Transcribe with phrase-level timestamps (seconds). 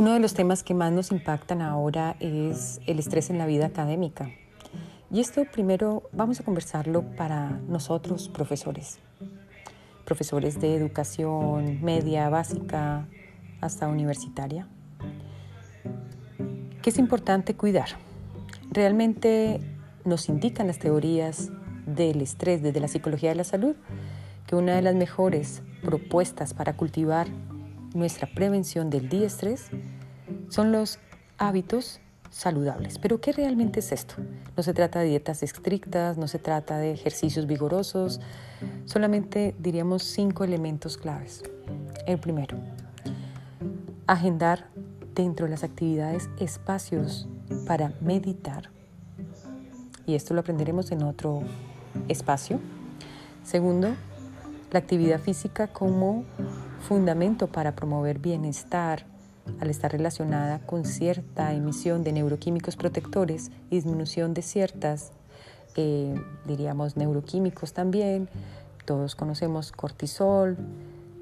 [0.00, 3.66] Uno de los temas que más nos impactan ahora es el estrés en la vida
[3.66, 4.30] académica.
[5.10, 8.98] Y esto primero vamos a conversarlo para nosotros, profesores.
[10.06, 13.08] Profesores de educación media, básica,
[13.60, 14.66] hasta universitaria.
[16.80, 17.90] ¿Qué es importante cuidar?
[18.70, 19.60] Realmente
[20.06, 21.50] nos indican las teorías
[21.84, 23.76] del estrés desde la psicología de la salud
[24.46, 27.26] que una de las mejores propuestas para cultivar
[27.94, 29.66] nuestra prevención del estrés
[30.48, 30.98] son los
[31.38, 32.00] hábitos
[32.30, 32.98] saludables.
[32.98, 34.14] Pero ¿qué realmente es esto?
[34.56, 38.20] No se trata de dietas estrictas, no se trata de ejercicios vigorosos,
[38.84, 41.42] solamente diríamos cinco elementos claves.
[42.06, 42.58] El primero,
[44.06, 44.68] agendar
[45.14, 47.28] dentro de las actividades espacios
[47.66, 48.70] para meditar.
[50.06, 51.42] Y esto lo aprenderemos en otro
[52.08, 52.60] espacio.
[53.42, 53.94] Segundo,
[54.70, 56.24] la actividad física como
[56.80, 59.06] fundamento para promover bienestar
[59.60, 65.12] al estar relacionada con cierta emisión de neuroquímicos protectores y disminución de ciertas,
[65.76, 66.14] eh,
[66.46, 68.28] diríamos, neuroquímicos también.
[68.84, 70.56] Todos conocemos cortisol,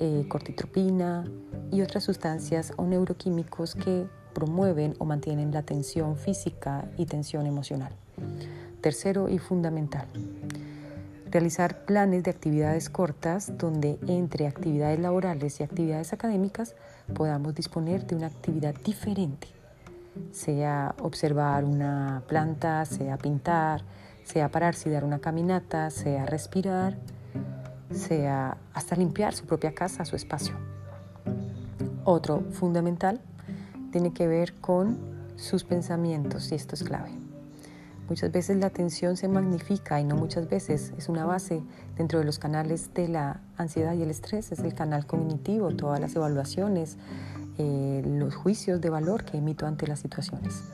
[0.00, 1.24] eh, cortitropina
[1.70, 7.92] y otras sustancias o neuroquímicos que promueven o mantienen la tensión física y tensión emocional.
[8.80, 10.06] Tercero y fundamental,
[11.34, 16.76] realizar planes de actividades cortas donde entre actividades laborales y actividades académicas
[17.12, 19.48] podamos disponer de una actividad diferente,
[20.30, 23.82] sea observar una planta, sea pintar,
[24.22, 26.96] sea pararse y dar una caminata, sea respirar,
[27.90, 30.54] sea hasta limpiar su propia casa, su espacio.
[32.04, 33.20] Otro fundamental
[33.90, 34.98] tiene que ver con
[35.34, 37.23] sus pensamientos y esto es clave.
[38.08, 41.62] Muchas veces la atención se magnifica y no muchas veces es una base
[41.96, 46.00] dentro de los canales de la ansiedad y el estrés, es el canal cognitivo, todas
[46.00, 46.98] las evaluaciones,
[47.56, 50.64] eh, los juicios de valor que emito ante las situaciones.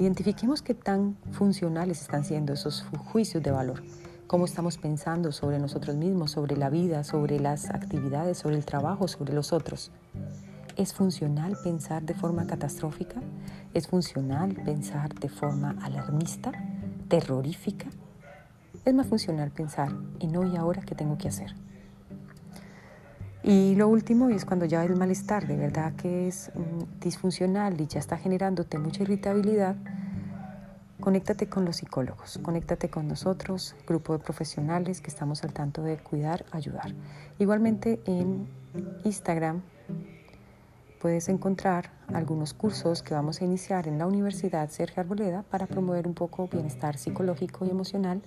[0.00, 3.84] Identifiquemos qué tan funcionales están siendo esos juicios de valor,
[4.26, 9.06] cómo estamos pensando sobre nosotros mismos, sobre la vida, sobre las actividades, sobre el trabajo,
[9.06, 9.92] sobre los otros.
[10.76, 13.22] ¿Es funcional pensar de forma catastrófica?
[13.72, 16.52] ¿Es funcional pensar de forma alarmista,
[17.08, 17.86] terrorífica?
[18.84, 19.88] Es más funcional pensar
[20.20, 21.54] en hoy y ahora qué tengo que hacer.
[23.42, 27.86] Y lo último es cuando ya el malestar de verdad que es mm, disfuncional y
[27.86, 29.76] ya está generándote mucha irritabilidad,
[31.00, 35.96] conéctate con los psicólogos, conéctate con nosotros, grupo de profesionales que estamos al tanto de
[35.96, 36.94] cuidar, ayudar.
[37.38, 38.46] Igualmente en
[39.04, 39.62] Instagram
[41.00, 46.06] puedes encontrar algunos cursos que vamos a iniciar en la Universidad Sergio Arboleda para promover
[46.06, 48.22] un poco bienestar psicológico y emocional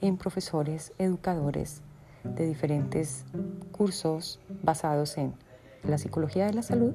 [0.00, 1.82] en profesores, educadores
[2.24, 3.24] de diferentes
[3.72, 5.34] cursos basados en
[5.84, 6.94] la psicología de la salud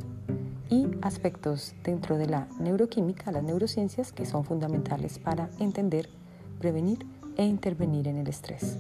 [0.70, 6.10] y aspectos dentro de la neuroquímica, las neurociencias, que son fundamentales para entender,
[6.60, 7.06] prevenir
[7.38, 8.78] e intervenir en el estrés.